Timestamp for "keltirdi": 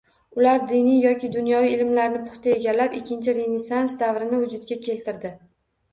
4.89-5.33